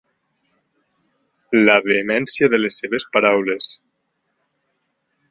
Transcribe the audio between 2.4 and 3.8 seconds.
de les seves paraules.